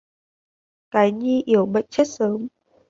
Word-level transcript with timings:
Cái 0.91 1.11
nhi 1.11 1.43
yểu 1.45 1.65
bệnh 1.65 1.85
chết 1.89 2.05
sớm 2.07 2.47